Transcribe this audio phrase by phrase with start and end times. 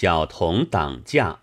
[0.00, 1.42] 小童挡驾。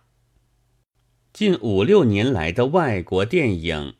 [1.31, 3.93] 近五六年来的外国电影，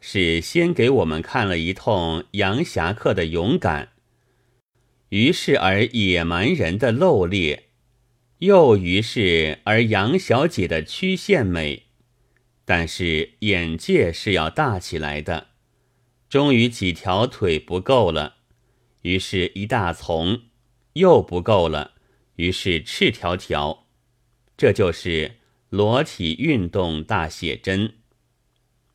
[0.00, 3.92] 是先给我们看了一通洋侠客的勇敢，
[5.10, 7.68] 于是而野蛮人的露烈，
[8.38, 11.84] 又于是而杨小姐的曲线美。
[12.64, 15.50] 但是眼界是要大起来的，
[16.28, 18.38] 终于几条腿不够了，
[19.02, 20.42] 于是一大丛
[20.94, 21.92] 又不够了，
[22.34, 23.83] 于是赤条条，
[24.56, 25.36] 这就是
[25.68, 27.94] 裸体运动大写真。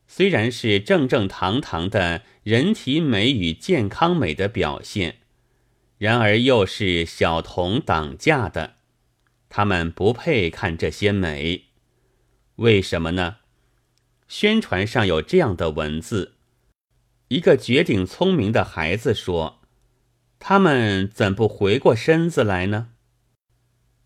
[0.06, 5.18] 虽然是正正堂堂的人体美与健康美的表现，
[5.98, 8.76] 然而又是小童挡驾的，
[9.48, 11.66] 他们不配看这些美，
[12.56, 13.36] 为什么呢？
[14.26, 16.34] 宣传上有这样的文字：
[17.28, 19.60] 一个绝顶聪明的孩子说
[20.40, 22.89] ：“他们怎不回过身子来呢？”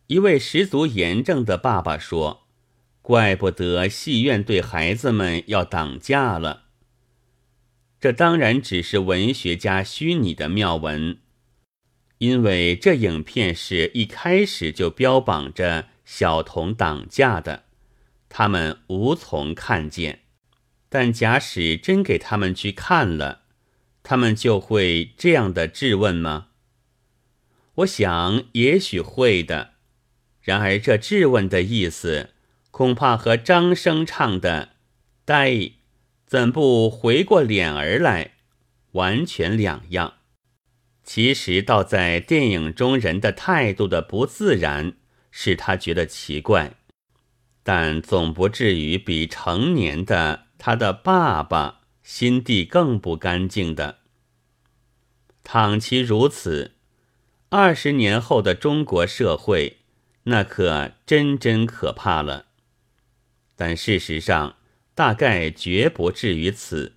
[0.08, 2.46] 一位十足严正的爸爸说
[3.00, 6.64] ：“怪不得戏院对孩子们要挡架了。”
[7.98, 11.18] 这当然只是文学家虚拟的妙文，
[12.18, 17.64] 因为这影片是一开始就标榜着小童挡架的。
[18.28, 20.20] 他们无从看见，
[20.90, 23.44] 但假使真给他们去看了，
[24.02, 26.48] 他们就会这样的质问吗？
[27.76, 29.73] 我想也许会的。
[30.44, 32.30] 然而这质问的意思，
[32.70, 34.74] 恐怕和张生唱的
[35.24, 35.70] “呆”
[36.26, 38.32] 怎不回过脸儿来，
[38.92, 40.14] 完全两样。
[41.02, 44.94] 其实倒在电影中人的态度的不自然，
[45.30, 46.74] 使他觉得奇怪。
[47.62, 54.00] 但总不至于比成年的他的爸爸心地更不干净的。
[55.42, 56.72] 倘其如此，
[57.48, 59.78] 二十年后的中国社会，
[60.24, 62.46] 那可真真可怕了。
[63.56, 64.56] 但事实上，
[64.94, 66.96] 大概绝不至于此。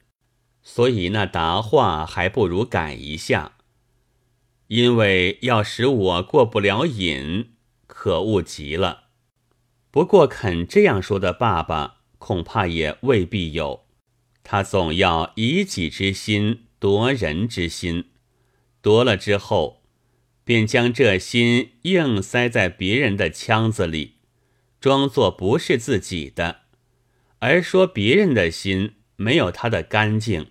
[0.64, 3.54] 所以那答话还不如改一下，
[4.68, 7.54] 因为要使我过不了瘾，
[7.86, 9.06] 可恶极了。
[9.90, 13.86] 不过肯这样说的爸爸，恐怕也未必有。
[14.44, 18.10] 他总要以己之心夺人之心，
[18.82, 19.84] 夺了之后，
[20.48, 24.14] 便将这心硬塞在别人的腔子里，
[24.80, 26.62] 装作不是自己的，
[27.40, 30.46] 而说别人的心没有他的干净。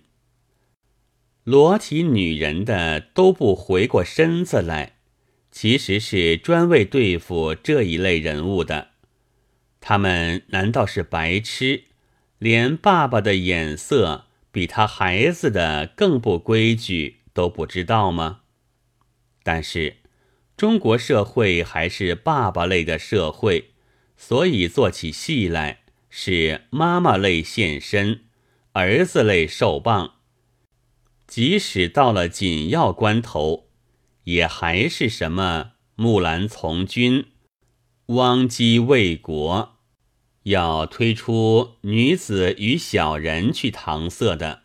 [1.43, 4.97] 裸体女人的都不回过身子来，
[5.49, 8.89] 其实是专为对付这一类人物的。
[9.81, 11.85] 他们难道是白痴，
[12.37, 18.41] 连爸爸的眼色比他孩子的更不规矩都不知道吗？
[19.47, 19.95] 但是
[20.57, 23.71] 中国社会还是爸爸类的社会，
[24.17, 28.25] 所以做起戏来是妈妈类现身，
[28.73, 30.15] 儿子类受棒。
[31.25, 33.69] 即使到了紧要关头，
[34.25, 37.27] 也还是什么木兰从军，
[38.07, 39.77] 汪姬卫国。
[40.43, 44.63] 要推出女子与小人去搪塞的，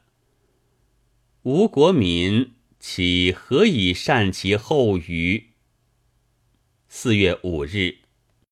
[1.43, 5.51] 吴国民岂何以善其后余？
[6.89, 8.02] 四月五日。